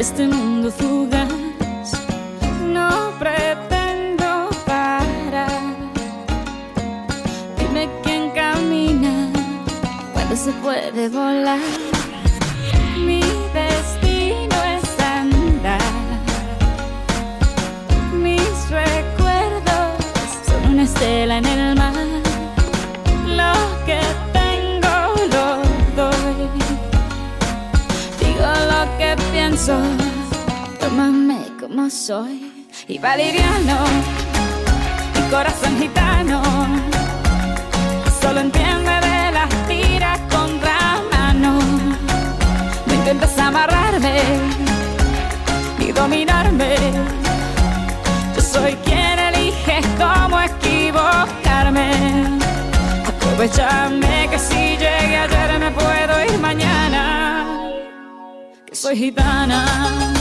este 0.00 0.26
mundo 0.26 0.70
fugaz. 0.72 1.28
No 2.72 3.12
pretendo 3.18 4.48
parar. 4.64 5.50
Dime 7.58 7.86
quién 8.02 8.30
camina 8.30 9.28
cuando 10.14 10.36
se 10.36 10.52
puede 10.52 11.08
volar. 11.10 11.60
Como 31.70 31.88
soy. 31.88 32.66
Y 32.88 32.98
valeriano, 32.98 33.78
mi 35.14 35.30
corazón 35.30 35.78
gitano. 35.78 36.42
Solo 38.20 38.40
entiende 38.40 38.90
de 38.90 39.32
las 39.32 39.48
tiras 39.68 40.18
contra 40.28 41.00
mano. 41.12 41.60
No 42.86 42.94
intentes 42.94 43.38
amarrarme 43.38 44.20
ni 45.78 45.92
dominarme. 45.92 46.74
Yo 48.34 48.42
soy 48.42 48.74
quien 48.84 49.18
elige 49.18 49.80
cómo 49.96 50.40
equivocarme. 50.40 51.90
Aprovechame 53.06 54.28
que 54.28 54.38
si 54.38 54.76
llegué 54.76 55.16
ayer 55.16 55.58
me 55.60 55.70
puedo 55.70 56.24
ir 56.24 56.38
mañana. 56.38 57.46
Que 58.66 58.74
soy 58.74 58.96
gitana. 58.96 60.19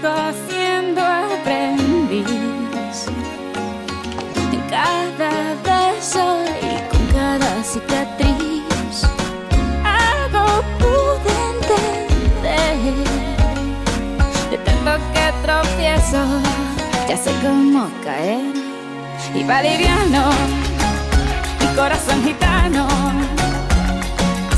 Sigo 0.00 0.14
siendo 0.48 1.00
aprendiz 1.02 2.24
en 4.52 4.60
cada 4.70 5.30
beso 5.66 6.24
y 6.62 6.62
con 6.88 7.04
cada 7.06 7.64
cicatriz. 7.64 9.02
Algo 9.82 10.62
pude 10.78 11.34
entender 11.52 12.94
de 14.50 14.58
tanto 14.58 14.92
que 15.12 15.26
tropiezo, 15.44 16.22
ya 17.08 17.16
sé 17.16 17.32
cómo 17.42 17.88
caer. 18.04 18.54
Y 19.34 19.42
valeriano, 19.42 20.30
mi 21.58 21.66
corazón 21.74 22.22
gitano, 22.22 22.86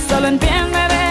solo 0.06 0.28
entiende 0.28 0.81
de 0.88 1.09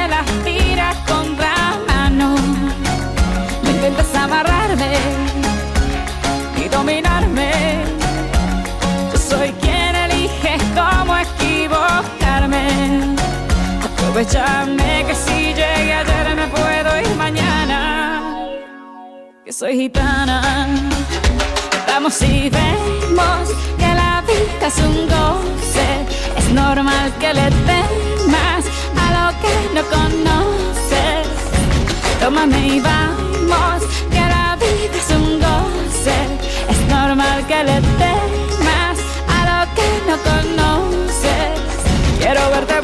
Aprovechame 14.20 15.06
que 15.08 15.16
si 15.16 15.54
llegué 15.54 15.94
ayer 15.94 16.36
me 16.36 16.48
puedo 16.48 17.00
ir 17.00 17.16
mañana. 17.16 18.22
Que 19.46 19.54
soy 19.54 19.78
gitana. 19.78 20.68
Vamos 21.88 22.22
y 22.24 22.50
vemos 22.50 23.48
que 23.78 23.88
la 23.88 24.22
vida 24.28 24.68
es 24.68 24.78
un 24.80 25.08
goce. 25.08 25.88
Es 26.38 26.50
normal 26.52 27.14
que 27.18 27.34
le 27.34 27.50
temas 27.70 28.66
a 29.04 29.08
lo 29.16 29.40
que 29.42 29.56
no 29.74 29.84
conoces. 29.88 31.28
Tómame 32.20 32.68
y 32.76 32.80
vamos, 32.82 33.84
que 34.12 34.20
la 34.20 34.58
vida 34.58 34.98
es 35.02 35.10
un 35.16 35.40
goce. 35.40 36.18
Es 36.70 36.80
normal 36.94 37.48
que 37.48 37.64
le 37.64 37.80
temas 38.04 38.98
a 39.30 39.40
lo 39.50 39.76
que 39.76 39.90
no 40.10 40.18
conoces. 40.30 41.60
Quiero 42.20 42.50
verte 42.50 42.79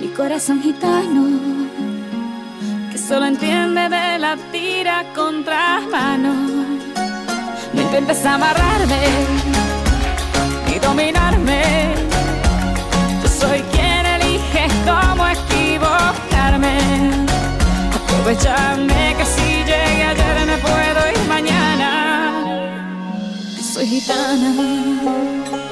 Mi 0.00 0.08
corazón 0.16 0.62
gitano 0.62 1.28
que 2.90 2.96
solo 2.96 3.26
entiende 3.26 3.82
de 3.82 4.18
la 4.18 4.38
tira 4.50 5.04
contra 5.14 5.80
mano. 5.92 6.32
No 7.74 7.82
intentes 7.82 8.24
amarrarme 8.24 9.00
ni 10.66 10.78
dominarme. 10.78 11.62
Yo 13.22 13.28
soy 13.28 13.60
quien 13.72 14.06
elige 14.06 14.68
cómo 14.86 15.26
equivocarme. 15.28 16.78
Aprovechame 17.94 19.16
que 19.18 19.24
si 19.26 19.50
llegué 19.68 20.02
ayer 20.02 20.46
me 20.46 20.56
puedo 20.56 21.00
ir 21.12 21.28
mañana. 21.28 22.32
Soy 23.60 23.86
gitana. 23.86 25.63